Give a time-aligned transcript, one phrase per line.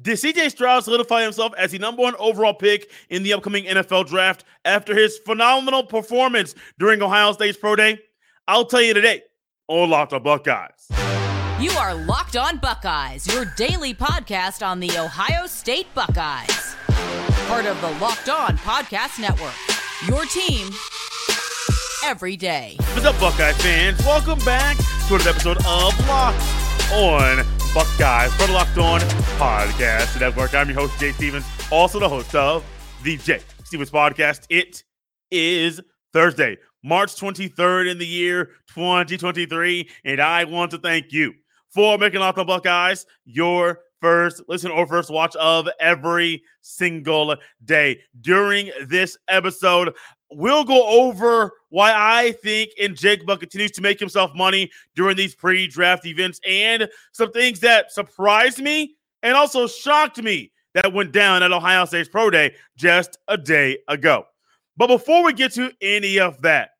[0.00, 4.06] Did CJ Stroud solidify himself as the number one overall pick in the upcoming NFL
[4.06, 7.98] draft after his phenomenal performance during Ohio State's Pro Day?
[8.46, 9.22] I'll tell you today
[9.66, 10.88] on Locked On Buckeyes.
[11.58, 16.76] You are Locked On Buckeyes, your daily podcast on the Ohio State Buckeyes.
[17.48, 19.54] Part of the Locked On Podcast Network.
[20.06, 20.70] Your team
[22.04, 22.76] every day.
[22.92, 23.98] What's up, Buckeye fans?
[24.06, 24.76] Welcome back
[25.08, 29.00] to another episode of Locked On Buckeyes for the Locked On
[29.38, 30.54] Podcast Network.
[30.54, 32.64] I'm your host, Jay Stephens, also the host of
[33.02, 34.46] the Jay Stephens Podcast.
[34.48, 34.84] It
[35.30, 35.80] is
[36.12, 41.34] Thursday, March 23rd in the year 2023, and I want to thank you
[41.68, 48.00] for making Locked On Buckeyes your first listen or first watch of every single day.
[48.20, 49.94] During this episode,
[50.30, 55.34] we'll go over why I think and Njigba continues to make himself money during these
[55.34, 61.42] pre-draft events and some things that surprised me and also shocked me that went down
[61.42, 64.24] at Ohio State's Pro Day just a day ago.
[64.76, 66.70] But before we get to any of that,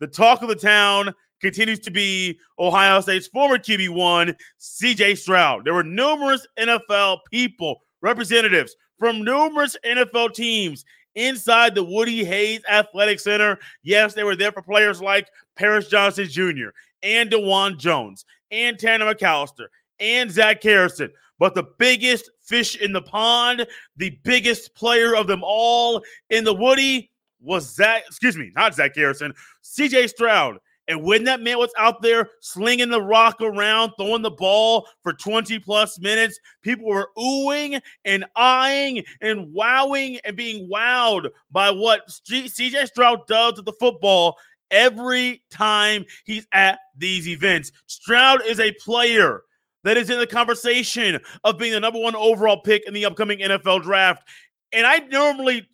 [0.00, 5.64] the talk of the town continues to be Ohio State's former QB1, CJ Stroud.
[5.64, 10.84] There were numerous NFL people, representatives from numerous NFL teams
[11.16, 13.58] inside the Woody Hayes Athletic Center.
[13.82, 16.68] Yes, they were there for players like Paris Johnson Jr.
[17.02, 19.66] and Dawand Jones and Tanner McCalister
[19.98, 21.10] and Zach Harrison.
[21.38, 26.54] But the biggest fish in the pond, the biggest player of them all in the
[26.54, 30.58] Woody was Zach, excuse me, not Zach Harrison, CJ Stroud.
[30.88, 35.12] And when that man was out there slinging the rock around, throwing the ball for
[35.12, 42.08] 20 plus minutes, people were oohing and eyeing and wowing and being wowed by what
[42.08, 44.36] CJ Stroud does to the football
[44.70, 47.72] every time he's at these events.
[47.86, 49.42] Stroud is a player
[49.82, 53.38] that is in the conversation of being the number one overall pick in the upcoming
[53.40, 54.28] NFL draft.
[54.72, 55.68] And I normally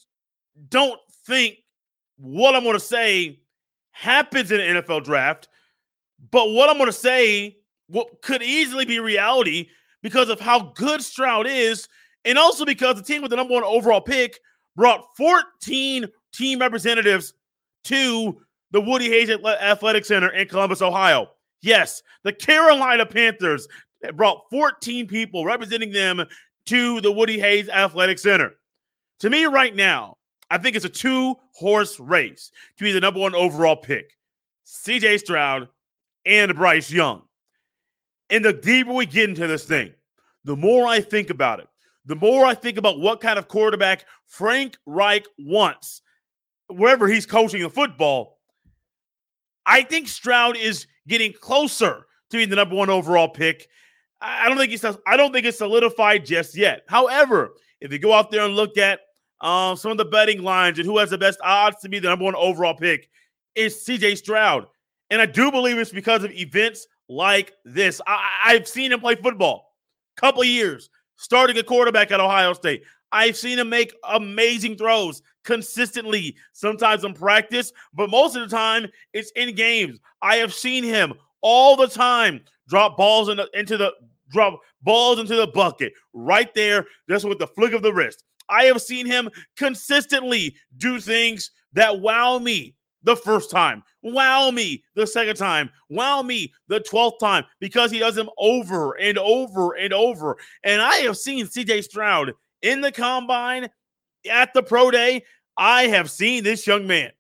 [0.69, 1.57] don't think
[2.17, 3.41] what I'm going to say
[3.93, 5.49] happens in an NFL draft.
[6.31, 7.57] But what I'm going to say
[7.93, 9.69] what could easily be reality
[10.03, 11.89] because of how good Stroud is,
[12.25, 14.41] and also because the team with the number one overall pick
[14.75, 17.35] brought 14 team representatives
[17.85, 18.41] to
[18.71, 21.29] the Woody Hayes Athletic Center in Columbus, Ohio.
[21.61, 23.69] Yes, the Carolina Panthers
[24.15, 26.25] brought 14 people representing them
[26.67, 28.55] to the Woody Hayes Athletic Center.
[29.21, 30.17] To me, right now,
[30.53, 34.19] I think it's a two horse race to be the number one overall pick
[34.67, 35.67] CJ Stroud
[36.27, 37.23] and Bryce Young.
[38.29, 39.95] And the deeper we get into this thing,
[40.45, 41.69] the more I think about it,
[42.05, 46.03] the more I think about what kind of quarterback Frank Reich wants,
[46.69, 48.39] wherever he's coaching the football,
[49.65, 53.69] I think Stroud is getting closer to being the number one overall pick.
[54.21, 56.83] I don't think he's I don't think it's solidified just yet.
[56.89, 59.01] However, if you go out there and look at
[59.43, 62.09] um, some of the betting lines and who has the best odds to be the
[62.09, 63.11] number one overall pick
[63.55, 64.67] is CJ Stroud.
[65.11, 68.01] And I do believe it's because of events like this.
[68.07, 69.75] I, have seen him play football
[70.17, 72.83] a couple years, starting a quarterback at Ohio State.
[73.11, 78.87] I've seen him make amazing throws consistently, sometimes in practice, but most of the time
[79.13, 79.99] it's in games.
[80.23, 83.93] I have seen him all the time drop balls in the, into the
[84.31, 88.25] drop balls into the bucket right there, just with the flick of the wrist.
[88.53, 94.85] I have seen him consistently do things that wow me the first time, wow me
[94.95, 99.73] the second time, wow me the 12th time because he does them over and over
[99.75, 100.37] and over.
[100.63, 103.69] And I have seen CJ Stroud in the combine
[104.31, 105.25] at the pro day.
[105.57, 107.11] I have seen this young man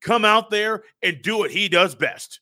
[0.00, 2.40] come out there and do what he does best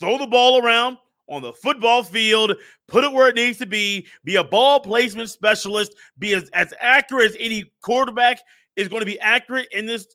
[0.00, 0.96] throw the ball around,
[1.30, 2.56] on the football field,
[2.88, 6.74] put it where it needs to be, be a ball placement specialist, be as, as
[6.80, 8.40] accurate as any quarterback
[8.76, 10.06] is going to be accurate in this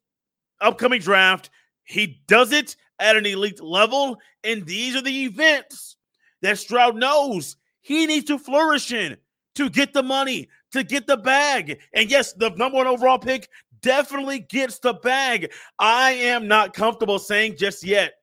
[0.62, 1.50] upcoming draft.
[1.86, 5.98] He does it at an elite level, and these are the events
[6.42, 9.18] that Stroud knows he needs to flourish in
[9.56, 11.80] to get the money, to get the bag.
[11.94, 13.50] And yes, the number one overall pick
[13.82, 15.52] definitely gets the bag.
[15.80, 18.14] I am not comfortable saying just yet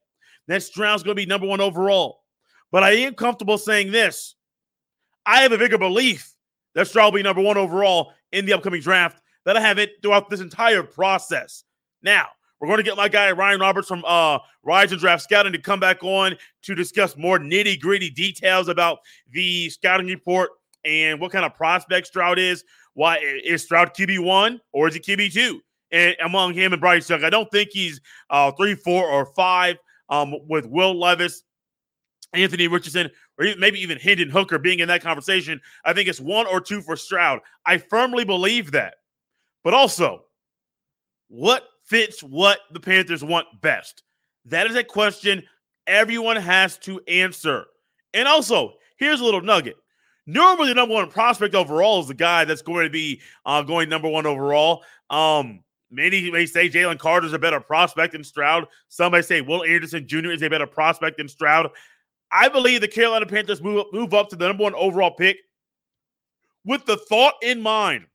[0.48, 2.21] that Stroud's going to be number one overall.
[2.72, 4.34] But I am comfortable saying this.
[5.24, 6.34] I have a bigger belief
[6.74, 10.02] that Stroud will be number one overall in the upcoming draft than I have it
[10.02, 11.64] throughout this entire process.
[12.02, 12.28] Now,
[12.58, 15.58] we're going to get my guy Ryan Roberts from uh, Rise and Draft Scouting to
[15.58, 20.50] come back on to discuss more nitty gritty details about the scouting report
[20.84, 22.64] and what kind of prospect Stroud is.
[22.94, 25.60] Why is Stroud QB one or is he QB two?
[25.90, 29.76] And among him and Bryce Young, I don't think he's uh, three, four, or five.
[30.08, 31.42] Um, with Will Levis
[32.32, 35.60] Anthony Richardson, or maybe even Hendon Hooker being in that conversation.
[35.84, 37.40] I think it's one or two for Stroud.
[37.66, 38.94] I firmly believe that.
[39.64, 40.24] But also,
[41.28, 44.02] what fits what the Panthers want best?
[44.46, 45.44] That is a question
[45.86, 47.66] everyone has to answer.
[48.14, 49.76] And also, here's a little nugget.
[50.26, 53.88] Normally, the number one prospect overall is the guy that's going to be uh, going
[53.88, 54.84] number one overall.
[55.10, 58.68] Um, many may say Jalen Carter is a better prospect than Stroud.
[58.88, 60.30] Some may say Will Anderson Jr.
[60.30, 61.70] is a better prospect than Stroud.
[62.32, 65.36] I believe the Carolina Panthers move up, move up to the number one overall pick
[66.64, 68.06] with the thought in mind,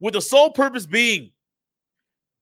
[0.00, 1.30] with the sole purpose being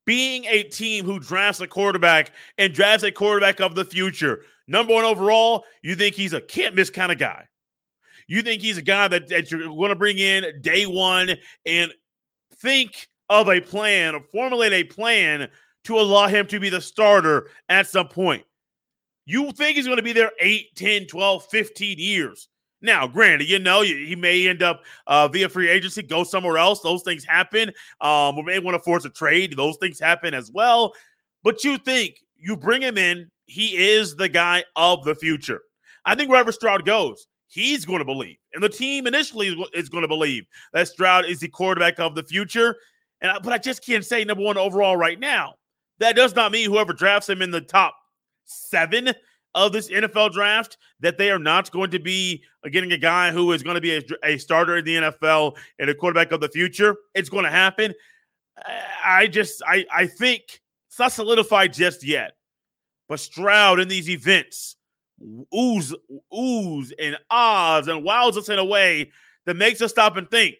[0.06, 4.42] being a team who drafts a quarterback and drafts a quarterback of the future.
[4.66, 7.46] Number one overall, you think he's a can't miss kind of guy.
[8.26, 11.30] You think he's a guy that, that you're going to bring in day one
[11.66, 11.92] and
[12.56, 15.48] think of a plan or formulate a plan
[15.84, 18.44] to allow him to be the starter at some point.
[19.26, 22.48] You think he's going to be there 8, 10, 12, 15 years.
[22.82, 26.80] Now, granted, you know, he may end up uh, via free agency, go somewhere else.
[26.80, 27.72] Those things happen.
[28.02, 29.56] Um, we may want to force a trade.
[29.56, 30.92] Those things happen as well.
[31.42, 35.62] But you think you bring him in, he is the guy of the future.
[36.04, 40.02] I think wherever Stroud goes, he's going to believe, and the team initially is going
[40.02, 40.44] to believe
[40.74, 42.76] that Stroud is the quarterback of the future.
[43.22, 45.54] And I, but I just can't say number one overall right now.
[46.00, 47.94] That does not mean whoever drafts him in the top
[48.44, 49.12] seven
[49.54, 53.52] of this NFL draft that they are not going to be getting a guy who
[53.52, 56.48] is going to be a, a starter in the NFL and a quarterback of the
[56.48, 56.96] future.
[57.14, 57.94] It's going to happen.
[59.04, 60.42] I just I I think
[60.88, 62.32] it's not solidified just yet.
[63.08, 64.76] But Stroud in these events
[65.54, 65.94] ooze
[66.34, 69.10] ooze and ahs and wows us in a way
[69.46, 70.56] that makes us stop and think: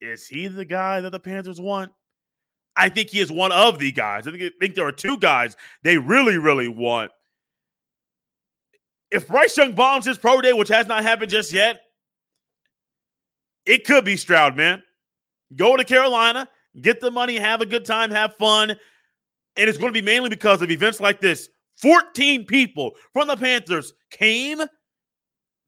[0.00, 1.92] Is he the guy that the Panthers want?
[2.76, 4.26] I think he is one of the guys.
[4.26, 7.10] I think, think there are two guys they really, really want
[9.10, 11.82] if Bryce Young bombs his pro day, which has not happened just yet,
[13.66, 14.82] it could be Stroud, man.
[15.56, 16.48] Go to Carolina,
[16.80, 18.70] get the money, have a good time, have fun.
[19.56, 21.48] And it's going to be mainly because of events like this.
[21.78, 24.60] 14 people from the Panthers came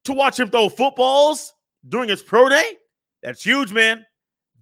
[0.04, 1.52] to watch him throw footballs
[1.88, 2.76] during his pro day.
[3.22, 4.04] That's huge, man.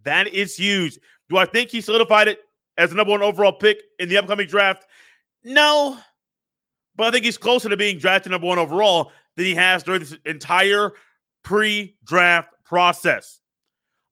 [0.05, 0.99] That is huge.
[1.31, 2.41] Do I think he solidified it
[2.77, 4.85] as the number one overall pick in the upcoming draft?
[5.45, 5.97] No,
[6.97, 10.01] but I think he's closer to being drafted number one overall than he has during
[10.01, 10.93] this entire
[11.45, 13.41] pre draft process.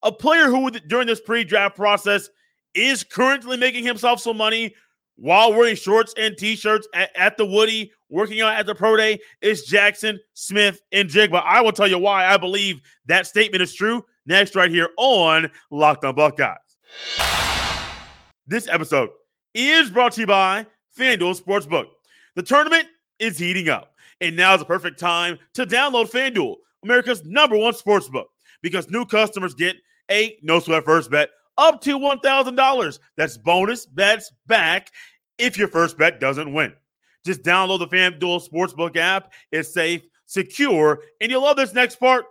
[0.04, 2.30] A player who, during this pre draft process,
[2.72, 4.74] is currently making himself some money
[5.16, 8.96] while wearing shorts and t shirts at, at, the Woody, working out at the Pro
[8.96, 11.42] Day, is Jackson Smith-Njigba.
[11.44, 15.50] I will tell you why I believe that statement is true next, right here on
[15.72, 16.67] Locked on Buckeyes.
[18.46, 19.10] This episode
[19.54, 20.66] is brought to you by
[20.98, 21.86] FanDuel Sportsbook.
[22.34, 22.86] The tournament
[23.18, 27.74] is heating up, and now is the perfect time to download FanDuel, America's number one
[27.74, 28.26] sportsbook,
[28.62, 29.76] because new customers get
[30.10, 32.98] a no sweat first bet up to $1,000.
[33.16, 34.90] That's bonus bets back
[35.38, 36.72] if your first bet doesn't win.
[37.26, 39.32] Just download the FanDuel Sportsbook app.
[39.52, 42.24] It's safe, secure, and you'll love this next part.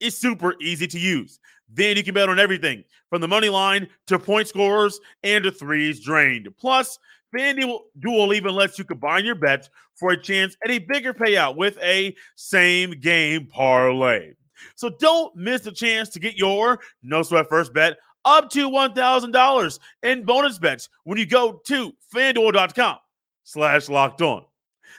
[0.00, 1.38] It's super easy to use.
[1.72, 5.50] Then you can bet on everything from the money line to point scorers and to
[5.50, 6.48] threes drained.
[6.58, 6.98] Plus,
[7.34, 11.56] FanDuel Duel even lets you combine your bets for a chance at a bigger payout
[11.56, 14.32] with a same game parlay.
[14.74, 19.78] So don't miss the chance to get your no sweat first bet up to $1,000
[20.02, 22.98] in bonus bets when you go to fanduel.com
[23.44, 24.44] slash locked on.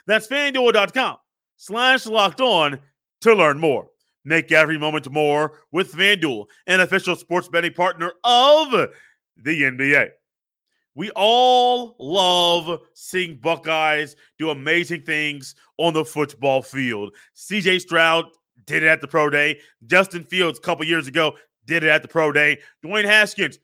[0.06, 1.16] That's fanduel.com
[1.56, 2.78] slash locked on
[3.22, 3.88] to learn more.
[4.24, 8.70] Make every moment more with FanDuel, an official sports betting partner of
[9.36, 10.10] the NBA.
[10.94, 17.14] We all love seeing Buckeyes do amazing things on the football field.
[17.36, 18.26] CJ Stroud
[18.66, 19.60] did it at the Pro Day.
[19.86, 21.34] Justin Fields, a couple years ago,
[21.66, 22.58] did it at the Pro Day.
[22.84, 23.58] Dwayne Haskins,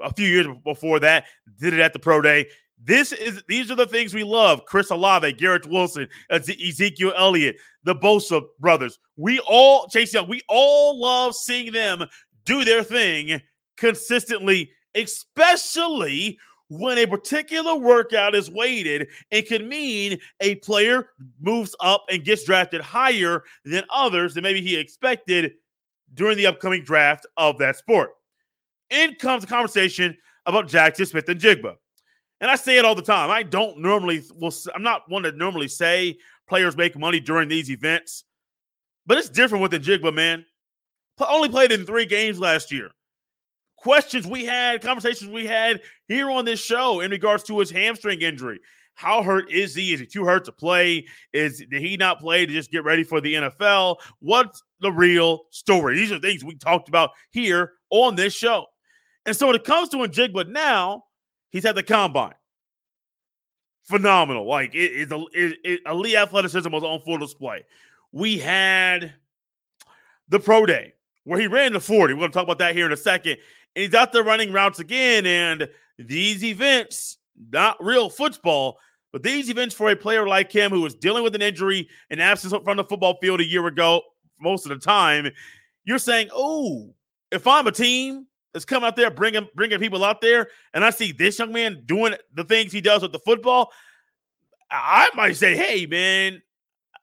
[0.00, 1.24] a few years before that,
[1.58, 2.46] did it at the Pro Day.
[2.82, 4.64] This is these are the things we love.
[4.64, 8.98] Chris Olave, Garrett Wilson, Ezekiel Elliott, the Bosa brothers.
[9.16, 12.04] We all, Chase Young, we all love seeing them
[12.44, 13.40] do their thing
[13.76, 21.10] consistently, especially when a particular workout is weighted, it can mean a player
[21.40, 25.52] moves up and gets drafted higher than others than maybe he expected
[26.14, 28.10] during the upcoming draft of that sport.
[28.88, 31.79] In comes a conversation about Jackson Smith and And
[32.48, 33.30] I say it all the time.
[33.30, 36.18] I don't normally, well, I'm not one to normally say
[36.48, 38.24] players make money during these events,
[39.06, 40.46] but it's different with the Jigba, man.
[41.18, 42.92] Only played in three games last year
[43.80, 48.20] questions we had, conversations we had here on this show in regards to his hamstring
[48.20, 48.60] injury.
[48.94, 49.94] How hurt is he?
[49.94, 51.06] Is he too hurt to play?
[51.32, 53.96] Is did he not play to just get ready for the NFL?
[54.18, 55.96] What's the real story?
[55.96, 58.66] These are things we talked about here on this show.
[59.24, 61.04] And so when it comes to Njigba now,
[61.50, 62.34] he's at the combine.
[63.84, 64.46] Phenomenal.
[64.46, 67.64] Like it is a it, it, elite athleticism was on full display.
[68.12, 69.14] We had
[70.28, 72.14] the pro day where he ran the 40.
[72.14, 73.36] We're going to talk about that here in a second.
[73.76, 75.26] And he's out there running routes again.
[75.26, 77.18] And these events,
[77.52, 78.78] not real football,
[79.12, 82.20] but these events for a player like him who was dealing with an injury and
[82.20, 84.02] absence from the football field a year ago,
[84.40, 85.30] most of the time,
[85.84, 86.94] you're saying, oh,
[87.30, 90.90] if I'm a team that's coming out there bringing bringing people out there, and I
[90.90, 93.72] see this young man doing the things he does with the football,
[94.70, 96.42] I might say, hey, man,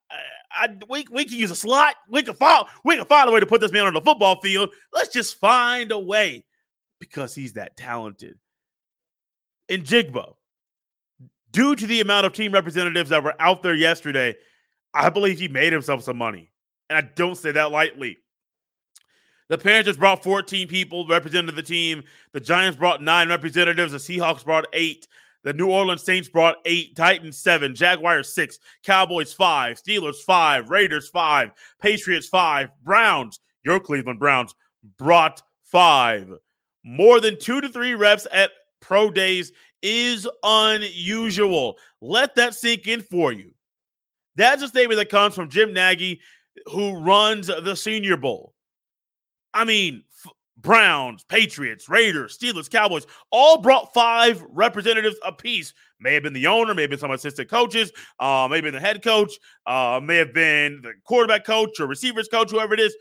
[0.10, 1.96] I, I, we, we can use a slot.
[2.10, 4.39] We can find we can find a way to put this man on the football
[4.42, 4.74] field.
[4.94, 6.46] Let's just find a way
[7.00, 8.38] because he's that talented.
[9.70, 10.34] Njigba,
[11.51, 14.36] due to the amount of team representatives that were out there yesterday,
[14.94, 16.51] I believe he made himself some money.
[16.89, 18.20] And I don't say that lightly.
[19.50, 22.04] The Panthers brought 14 people represented the team.
[22.34, 23.94] The Giants brought nine representatives.
[23.94, 25.08] The Seahawks brought eight.
[25.44, 31.08] The New Orleans Saints brought eight, Titans seven, Jaguars six, Cowboys five, Steelers five, Raiders
[31.08, 31.51] five,
[31.82, 34.54] Patriots five, Browns, your Cleveland Browns
[34.98, 36.34] brought five.
[36.84, 38.51] More than two to three reps at
[38.82, 41.77] pro days is unusual.
[42.01, 43.51] Let that sink in for you.
[44.36, 46.20] That's a statement that comes from Jim Nagy,
[46.66, 48.54] who runs the Senior Bowl.
[49.58, 55.74] I mean, f- Browns, Patriots, Raiders, Steelers, Cowboys all brought five representatives apiece.
[56.00, 59.04] May have been the owner, may have been some assistant coaches, uh, maybe the head
[59.04, 59.34] coach,
[59.66, 62.96] uh, may have been the quarterback coach or receivers coach, whoever it is.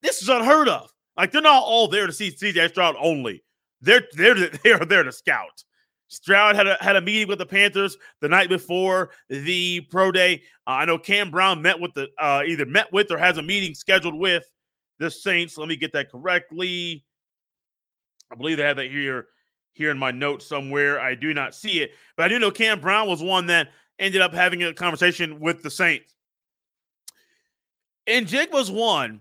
[0.00, 0.90] This is unheard of.
[1.18, 3.44] Like they're not all there to see CJ Stroud only.
[3.82, 5.64] They're they're they are there to scout.
[6.08, 10.42] Stroud had a had a meeting with the Panthers the night before the pro day.
[10.66, 13.42] Uh, I know Cam Brown met with the uh, either met with or has a
[13.42, 14.44] meeting scheduled with
[15.00, 15.58] the Saints.
[15.58, 17.04] Let me get that correctly.
[18.30, 19.26] I believe they have that here
[19.72, 21.00] here in my notes somewhere.
[21.00, 24.20] I do not see it, but I do know Cam Brown was one that ended
[24.20, 26.14] up having a conversation with the Saints.
[28.06, 29.20] And Jake was one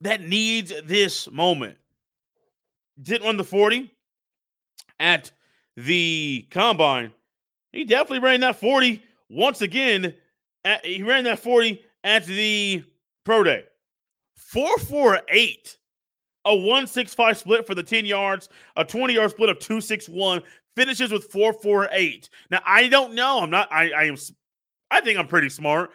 [0.00, 1.76] that needs this moment.
[3.00, 3.92] Didn't run the 40
[4.98, 5.30] at
[5.76, 7.12] the combine,
[7.72, 10.14] he definitely ran that 40 once again.
[10.64, 12.82] At, he ran that 40 at the
[13.24, 13.64] pro day.
[14.46, 15.76] 448.
[16.44, 20.42] A 165 split for the 10 yards, a 20 yard split of 261,
[20.76, 22.30] finishes with 448.
[22.50, 23.40] Now, I don't know.
[23.40, 24.16] I'm not, I, I am,
[24.90, 25.90] I think I'm pretty smart.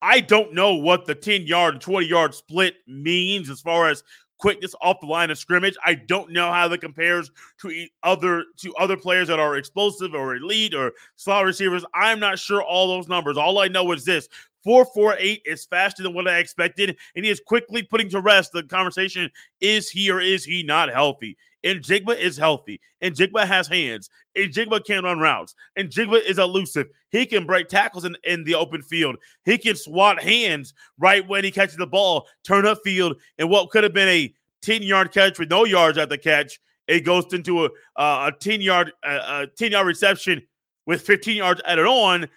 [0.00, 4.02] I don't know what the 10 yard and 20 yard split means as far as
[4.40, 5.76] quickness off the line of scrimmage.
[5.84, 7.30] I don't know how that compares
[7.60, 11.84] to other to other players that are explosive or elite or slot receivers.
[11.94, 13.36] I'm not sure all those numbers.
[13.36, 14.28] All I know is this:
[14.64, 18.62] 448 is faster than what I expected, and he is quickly putting to rest the
[18.62, 21.36] conversation is he or is he not healthy?
[21.62, 26.22] And Njigba is healthy, and Njigba has hands, and Njigba can run routes, and Njigba
[26.24, 26.86] is elusive.
[27.10, 29.16] He can break tackles in, in the open field.
[29.44, 33.70] He can swat hands right when he catches the ball, turn up field, and what
[33.70, 37.32] could have been a 10 yard catch with no yards at the catch, it goes
[37.32, 40.42] into a, uh, a 10 yard a 10 yard reception
[40.86, 42.28] with 15 yards added on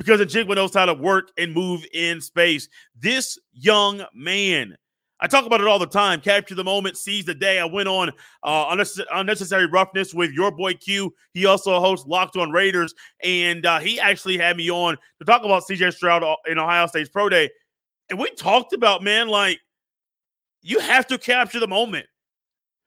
[0.00, 2.70] because Njigba knows how to work and move in space.
[2.98, 4.74] This young man,
[5.20, 6.22] I talk about it all the time.
[6.22, 7.60] Capture the moment, seize the day.
[7.60, 8.10] I went on
[8.42, 8.74] uh,
[9.12, 11.12] unnecessary roughness with your boy Q.
[11.34, 15.44] He also hosts Locked On Raiders, and uh, he actually had me on to talk
[15.44, 17.50] about CJ Stroud in Ohio State's pro day.
[18.08, 19.60] And we talked about man, like
[20.62, 22.06] you have to capture the moment.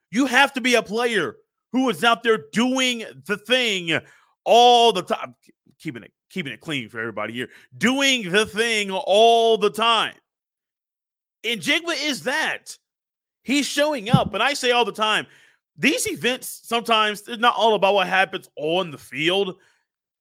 [0.10, 1.36] You have to be a player
[1.74, 4.00] who is out there doing the thing
[4.46, 5.36] all the time,
[5.80, 10.16] keeping it keeping it clean for everybody here, doing the thing all the time.
[11.46, 12.78] Njigba is that.
[13.44, 14.34] He's showing up.
[14.34, 15.28] And I say all the time,
[15.78, 19.58] these events sometimes it's not all about what happens on the field.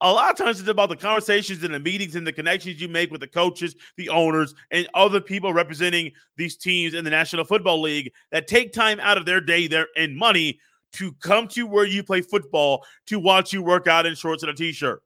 [0.00, 2.88] A lot of times it's about the conversations and the meetings and the connections you
[2.88, 7.44] make with the coaches, the owners, and other people representing these teams in the National
[7.44, 10.58] Football League that take time out of their day there and money
[10.94, 14.50] to come to where you play football to watch you work out in shorts and
[14.50, 15.02] a t-shirt.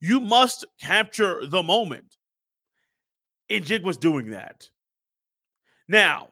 [0.00, 2.16] You must capture the moment.
[3.50, 4.68] And Jig was doing that.
[5.88, 6.28] Now,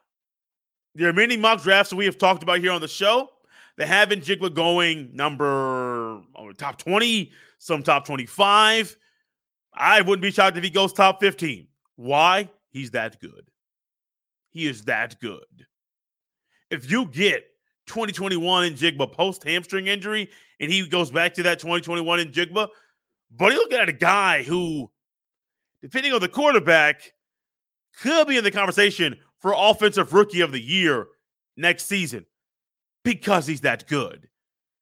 [0.95, 3.31] there are many mock drafts that we have talked about here on the show
[3.77, 8.97] that have Njigba going number oh, top 20, some top 25.
[9.75, 11.67] I wouldn't be shocked if he goes top 15.
[11.97, 12.49] Why?
[12.71, 13.51] He's that good.
[14.51, 15.45] He is that good.
[16.71, 17.45] If you get
[17.87, 20.31] 2021 Njigba post hamstring injury
[20.61, 22.69] and he goes back to that 2021 in Njigba,
[23.31, 24.91] But you're looking at a guy who,
[25.83, 27.13] depending on the quarterback,
[28.01, 31.09] could be in the conversation for offensive rookie of the year
[31.57, 32.27] next season
[33.05, 34.29] because he's that good.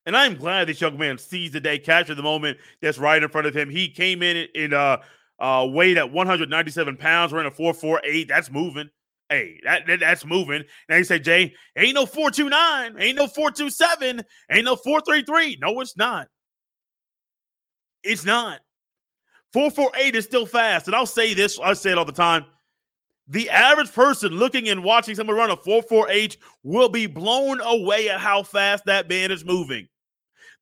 [0.06, 3.28] And I'm glad this young man sees the day, captured the moment that's right in
[3.28, 3.70] front of him.
[3.70, 4.98] He came in in uh,
[5.38, 8.28] uh, weight at 197 pounds, running a 448.
[8.28, 8.90] That's moving.
[9.30, 10.64] Hey, that, that, that's moving.
[10.88, 15.58] Now you say, Jay, ain't no 429, ain't no 427, ain't no 433.
[15.62, 16.28] No, it's not.
[18.04, 18.60] It's not.
[19.52, 20.86] 448 is still fast.
[20.86, 22.44] And I'll say this, I say it all the time.
[23.28, 28.20] The average person looking and watching someone run a 448 will be blown away at
[28.20, 29.88] how fast that man is moving.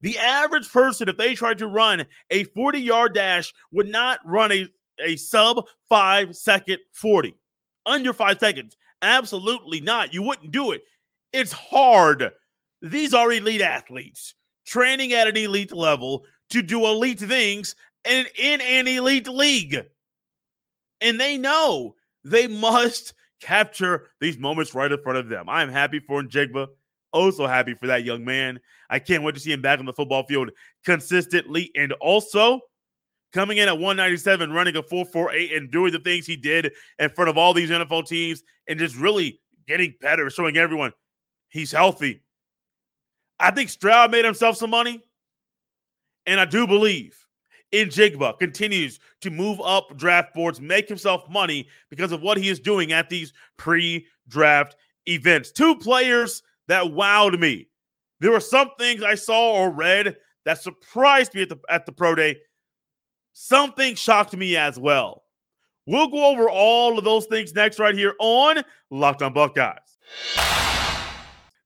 [0.00, 4.52] The average person, if they tried to run a 40 yard dash, would not run
[4.52, 4.68] a,
[5.00, 7.34] a sub five second 40
[7.86, 8.76] under five seconds.
[9.00, 10.14] Absolutely not.
[10.14, 10.82] You wouldn't do it.
[11.32, 12.30] It's hard.
[12.80, 14.34] These are elite athletes
[14.66, 19.84] training at an elite level to do elite things and in an elite league.
[21.00, 21.94] And they know
[22.24, 25.48] they must capture these moments right in front of them.
[25.48, 26.68] I am happy for Njigba.
[27.12, 28.58] Also happy for that young man.
[28.88, 30.50] I can't wait to see him back on the football field
[30.84, 31.70] consistently.
[31.76, 32.60] And also
[33.32, 37.28] coming in at 197, running a 448 and doing the things he did in front
[37.28, 40.92] of all these NFL teams and just really getting better, showing everyone
[41.48, 42.22] he's healthy.
[43.38, 45.02] I think Stroud made himself some money.
[46.26, 47.16] And I do believe
[47.72, 52.60] Njigba continues to move up draft boards, make himself money because of what he is
[52.60, 54.76] doing at these pre draft
[55.06, 55.50] events.
[55.50, 57.68] Two players that wowed me.
[58.20, 61.92] There were some things I saw or read that surprised me at the, at the
[61.92, 62.38] Pro Day.
[63.32, 65.24] Something shocked me as well.
[65.86, 69.78] We'll go over all of those things next, right here on Locked on Buckeyes.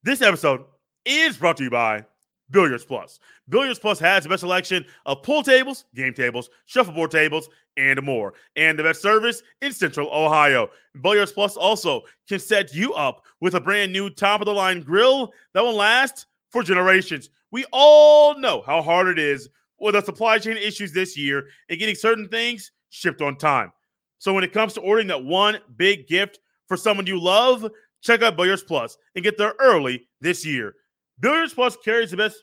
[0.03, 0.65] This episode
[1.05, 2.07] is brought to you by
[2.51, 3.19] Billiards Plus.
[3.49, 8.35] Billiards Plus has the best selection of pool tables, game tables, shuffleboard tables, and more.
[8.55, 10.69] And the best service in Central Ohio.
[11.03, 14.83] Billiards Plus also can set you up with a brand new top of the line
[14.83, 17.31] grill that will last for generations.
[17.51, 21.79] We all know how hard it is with the supply chain issues this year and
[21.79, 23.73] getting certain things shipped on time.
[24.19, 28.23] So when it comes to ordering that one big gift for someone you love, check
[28.23, 30.75] out Billiards Plus and get there early this year.
[31.21, 32.43] Billiards Plus carries the best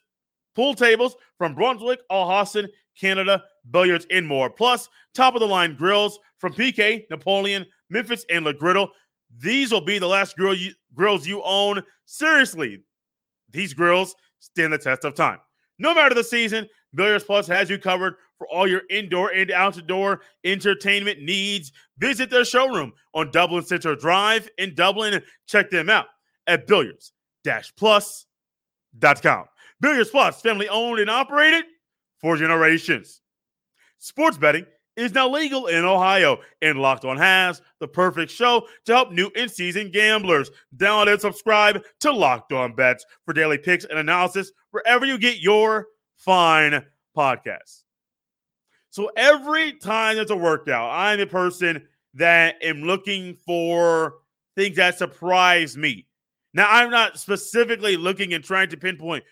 [0.56, 2.46] pool tables from Brunswick, Al
[3.00, 4.50] Canada, Billiards, and more.
[4.50, 8.92] Plus, top of the line grills from PK, Napoleon, Memphis, and Le Griddle.
[9.40, 11.82] These will be the last grill you, grills you own.
[12.06, 12.84] Seriously,
[13.50, 15.40] these grills stand the test of time.
[15.80, 20.22] No matter the season, Billiards Plus has you covered for all your indoor and outdoor
[20.44, 21.72] entertainment needs.
[21.98, 25.24] Visit their showroom on Dublin Center Drive in Dublin.
[25.48, 26.08] Check them out
[26.46, 28.33] at billiards-plus.com
[29.01, 29.45] Com.
[29.82, 31.65] Billiards Plus, family owned and operated
[32.19, 33.21] for generations.
[33.99, 38.93] Sports betting is now legal in Ohio, and Locked On has the perfect show to
[38.93, 40.51] help new in season gamblers.
[40.77, 45.39] Download and subscribe to Locked On Bets for daily picks and analysis wherever you get
[45.39, 46.86] your fine
[47.17, 47.84] podcasts.
[48.89, 54.15] So every time there's a workout, I'm a person that am looking for
[54.56, 56.06] things that surprise me.
[56.54, 59.24] Now, I'm not specifically looking and trying to pinpoint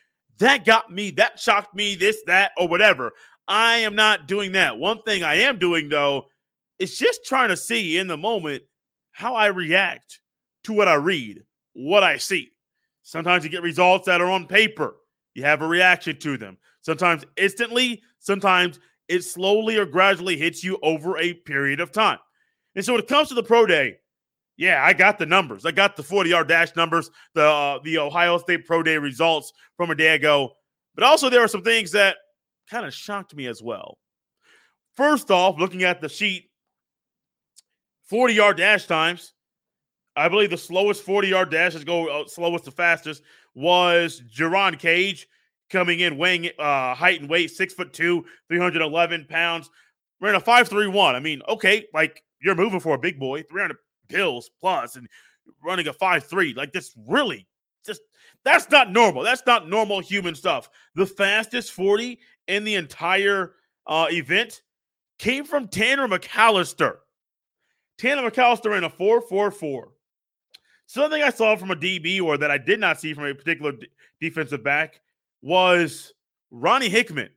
[0.42, 3.14] that got me, that shocked me, this, that, or whatever.
[3.48, 4.78] I am not doing that.
[4.78, 6.26] One thing I am doing, though,
[6.80, 8.64] is just trying to see in the moment
[9.12, 10.20] how I react
[10.64, 12.50] to what I read, what I see.
[13.04, 14.96] Sometimes you get results that are on paper,
[15.36, 16.58] you have a reaction to them.
[16.82, 22.20] Sometimes instantly, sometimes it slowly or gradually hits you over a period of time.
[22.76, 23.98] And so when it comes to the pro day,
[24.58, 25.66] yeah, I got the numbers.
[25.66, 29.52] I got the 40 yard dash numbers, the uh, the Ohio State Pro Day results
[29.78, 30.52] from a day ago.
[30.96, 32.18] But also, there are some things that
[32.70, 33.98] kind of shocked me as well.
[34.96, 36.50] First off, looking at the sheet,
[38.10, 39.34] 40 yard dash times.
[40.16, 43.24] I believe the slowest 40 yard dashes go uh, slowest to fastest
[43.56, 45.28] was Jerron Cage
[45.70, 49.70] coming in weighing uh, height and weight, six foot two, 311 pounds.
[50.20, 51.16] Ran a 531.
[51.16, 53.78] I mean, okay, like you're moving for a big boy, 300
[54.12, 55.08] pills plus and
[55.64, 56.56] running a 5-3.
[56.56, 57.48] Like this really
[57.86, 58.02] just
[58.44, 59.24] that's not normal.
[59.24, 60.70] That's not normal human stuff.
[60.96, 63.54] The fastest 40 in the entire
[63.88, 64.62] uh, event
[65.20, 66.98] came from Tanner McCalister
[68.02, 69.84] Tanner McCalister in a 4-4-4.
[70.88, 73.74] Something I saw from a DB or that I did not see from a particular
[73.74, 73.88] d-
[74.20, 75.00] defensive back
[75.44, 76.12] was
[76.50, 77.30] Ronnie Hickman.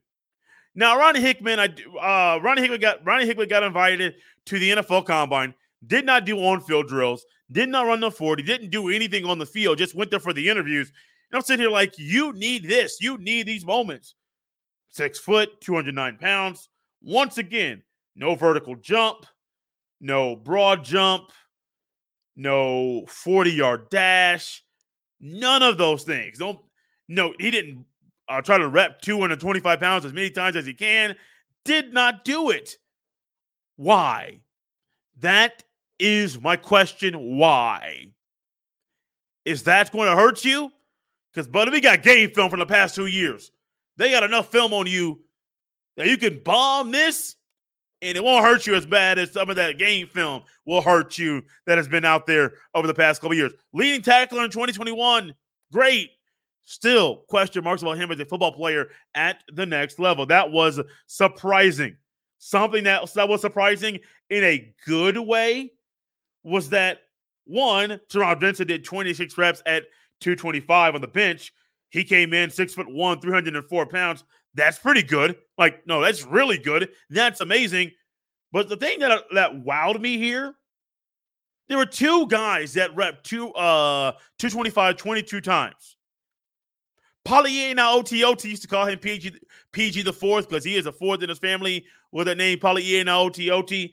[0.74, 4.14] Now, Ronnie Hickman, I uh, Ronnie Hickman got Ronnie Hickman got invited
[4.46, 5.54] to the NFL Combine
[5.86, 9.38] did not do on field drills, did not run the 40, didn't do anything on
[9.38, 10.92] the field, just went there for the interviews.
[11.30, 12.98] And I'm sitting here like, you need this.
[13.00, 14.14] You need these moments.
[14.90, 16.68] Six foot, 209 pounds,
[17.02, 17.82] Once again,
[18.14, 19.26] no vertical jump,
[20.00, 21.30] no broad jump,
[22.36, 24.62] no 40 yard dash,
[25.20, 26.38] none of those things.
[26.38, 26.60] Don't
[27.08, 27.84] no, he didn't
[28.28, 31.16] uh, try to rep 225 pounds as many times as he can.
[31.64, 32.76] Did not do it.
[33.76, 34.40] Why?
[35.20, 35.62] That
[35.98, 37.38] is my question.
[37.38, 38.08] Why?
[39.44, 40.70] Is that going to hurt you?
[41.32, 43.50] Because, buddy, we got game film from the past two years.
[43.96, 45.20] They got enough film on you
[45.96, 47.36] that you can bomb this
[48.02, 51.16] and it won't hurt you as bad as some of that game film will hurt
[51.16, 53.52] you that has been out there over the past couple years.
[53.72, 55.34] Leading tackler in 2021,
[55.72, 56.10] great.
[56.66, 60.26] Still, question marks about him as a football player at the next level.
[60.26, 61.96] That was surprising.
[62.38, 65.72] Something that, that was surprising in a good way
[66.44, 67.00] was that
[67.46, 69.84] one, Taron Vincent did 26 reps at
[70.20, 71.52] 225 on the bench.
[71.90, 74.24] He came in six foot one, 304 pounds.
[74.54, 75.36] That's pretty good.
[75.58, 76.90] Like, no, that's really good.
[77.10, 77.92] That's amazing.
[78.52, 80.54] But the thing that that wowed me here,
[81.68, 85.96] there were two guys that rep two uh 225 22 times.
[87.24, 89.32] Palaie Gaoteote used to call him PG
[89.72, 93.04] PG the fourth because he is a fourth in his family with a name Palaie
[93.04, 93.92] Gaoteote.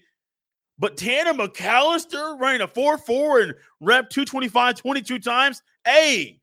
[0.81, 5.61] But Tanner McCalister running a 4 4 and rep 225 22 times.
[5.85, 6.41] Hey,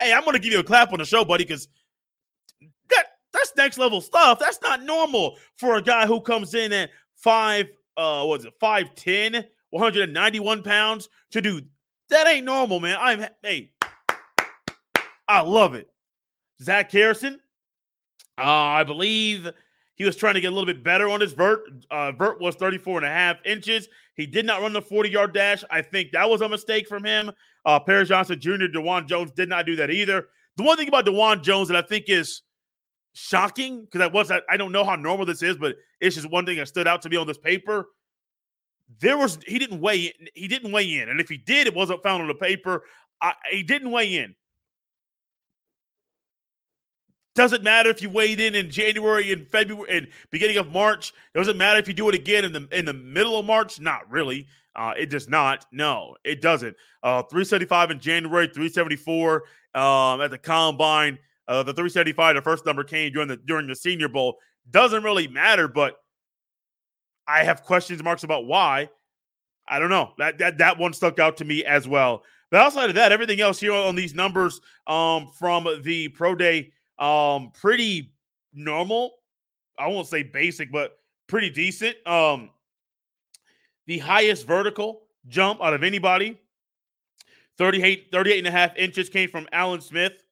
[0.00, 1.68] hey, I'm going to give you a clap on the show, buddy, because
[2.90, 4.40] that that's next level stuff.
[4.40, 8.54] That's not normal for a guy who comes in at five, uh, what is it,
[8.60, 11.62] 5'10, 191 pounds to do
[12.10, 12.96] that ain't normal, man.
[13.00, 13.70] I'm hey,
[15.28, 15.88] I love it.
[16.60, 17.38] Zach Harrison,
[18.36, 19.48] uh, I believe
[19.98, 21.62] he was trying to get a little bit better on his vert.
[21.90, 23.88] Uh, vert was 34 and a half inches.
[24.14, 25.64] He did not run the 40 yard dash.
[25.70, 27.32] I think that was a mistake from him.
[27.66, 30.28] Uh, Paris Johnson Jr., Dawand Jones did not do that either.
[30.56, 32.42] The one thing about Dawand Jones that I think is
[33.12, 36.46] shocking, because I was I don't know how normal this is, but it's just one
[36.46, 37.88] thing that stood out to me on this paper.
[39.00, 41.74] There was he didn't weigh in, he didn't weigh in, and if he did, it
[41.74, 42.84] wasn't found on the paper.
[43.20, 44.36] I, he didn't weigh in.
[47.38, 51.12] Doesn't matter if you weighed in in January and February and beginning of March.
[51.32, 53.78] It Doesn't matter if you do it again in the in the middle of March.
[53.78, 54.48] Not really.
[54.74, 55.64] Uh, it does not.
[55.70, 56.74] No, it doesn't.
[57.00, 59.44] Uh, 375 in January, 374
[59.76, 61.16] um, at the combine.
[61.46, 64.38] Uh, the 375, the first number came during the during the Senior Bowl.
[64.68, 65.94] Doesn't really matter, but
[67.28, 68.88] I have questions marks about why.
[69.68, 70.10] I don't know.
[70.18, 72.24] That that that one stuck out to me as well.
[72.50, 76.72] But outside of that, everything else here on these numbers um, from the pro day
[76.98, 78.12] um, pretty
[78.52, 79.12] normal.
[79.78, 81.96] I won't say basic, but pretty decent.
[82.06, 82.50] Um,
[83.86, 86.40] the highest vertical jump out of anybody,
[87.58, 90.24] 38, 38 and a half inches came from Alan Smith,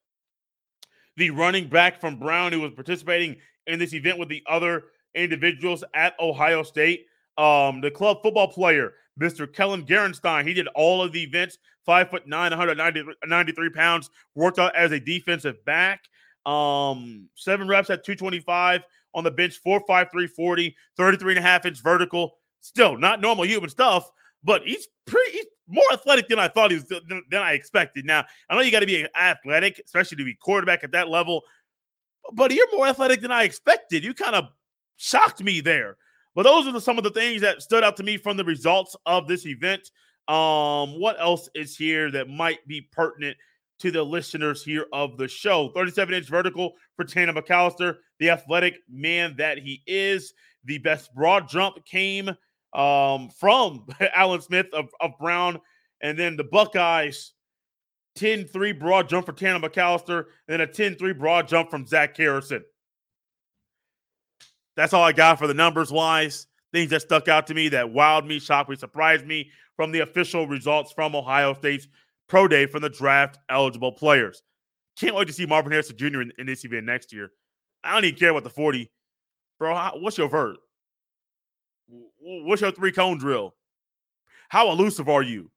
[1.16, 5.82] the running back from Brown who was participating in this event with the other individuals
[5.94, 7.06] at Ohio State.
[7.38, 9.50] Um, the club football player, Mr.
[9.50, 14.74] Kellen Gerenstein, he did all of the events, five foot nine, 193 pounds, worked out
[14.76, 16.04] as a defensive back.
[16.46, 18.82] Um, seven reps at 225
[19.14, 22.36] on the bench, 4'5, 40, 33 and a half inch vertical.
[22.60, 24.10] Still not normal human stuff,
[24.44, 28.04] but he's pretty he's more athletic than I thought he was than, than I expected.
[28.04, 31.42] Now, I know you got to be athletic, especially to be quarterback at that level,
[32.32, 34.04] but you're more athletic than I expected.
[34.04, 34.48] You kind of
[34.96, 35.96] shocked me there.
[36.34, 38.44] But those are the, some of the things that stood out to me from the
[38.44, 39.90] results of this event.
[40.28, 43.36] Um, what else is here that might be pertinent
[43.78, 45.70] to the listeners here of the show.
[45.74, 50.32] 37 inch vertical for Tanner McCalister, the athletic man that he is.
[50.64, 52.30] The best broad jump came
[52.72, 55.60] um, from Alan Smith of, of Brown.
[56.00, 57.32] And then the Buckeyes,
[58.16, 61.86] 10 3 broad jump for Tanner McCalister, and then a 10 3 broad jump from
[61.86, 62.64] Zach Harrison.
[64.76, 66.46] That's all I got for the numbers wise.
[66.72, 70.00] Things that stuck out to me that wowed me, shocked me, surprised me from the
[70.00, 71.86] official results from Ohio State's
[72.28, 74.42] pro day from the draft eligible players.
[74.98, 76.22] Can't wait to see Marvin Harrison Jr.
[76.22, 77.30] in, in this event next year.
[77.84, 78.90] I don't even care about the 40.
[79.58, 80.56] Bro, how, what's your vert?
[82.18, 83.54] What's your three cone drill?
[84.48, 85.50] How elusive are you?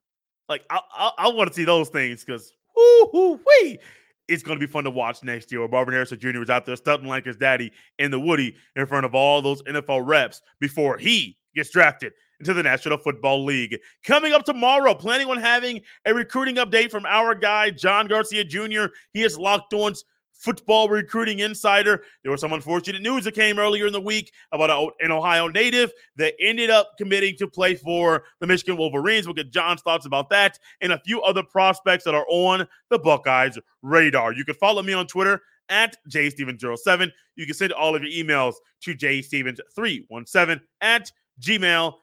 [0.48, 3.80] Like, I, I, I want to see those things because, whoo, wee,
[4.28, 5.62] it's going to be fun to watch next year.
[5.62, 6.42] Where Marvin Harrison Jr.
[6.42, 9.62] is out there stunting like his daddy in the Woody in front of all those
[9.64, 13.78] NFL reps before he gets drafted into the National Football League.
[14.04, 18.86] Coming up tomorrow, planning on having a recruiting update from our guy, John Garcia Jr.
[19.14, 20.06] He is locked on's
[20.40, 22.04] football recruiting insider.
[22.24, 25.92] There was some unfortunate news that came earlier in the week about an Ohio native
[26.16, 29.28] that ended up committing to play for the Michigan Wolverines.
[29.28, 32.98] We'll get John's thoughts about that and a few other prospects that are on the
[32.98, 34.34] Buckeyes radar.
[34.34, 37.12] You can follow me on Twitter at jstevens07.
[37.36, 42.00] You can send all of your emails to jstevens317 at gmail.com.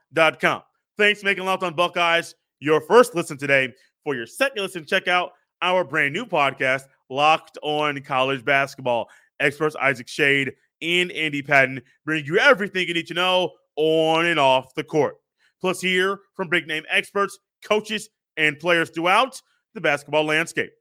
[0.97, 3.73] Thanks for making Locked on Buckeyes your first listen today.
[4.03, 9.09] For your second listen, check out our brand new podcast, Locked on College Basketball.
[9.41, 14.41] Experts Isaac Shade and Andy Patton bring you everything you need to know on and
[14.41, 15.17] off the court.
[15.61, 19.41] Plus, hear from big name experts, coaches, and players throughout
[19.75, 20.73] the basketball landscape.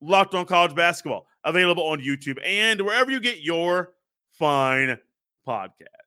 [0.00, 3.94] Locked on College Basketball, available on YouTube and wherever you get your
[4.32, 4.98] fine
[5.46, 6.03] podcast.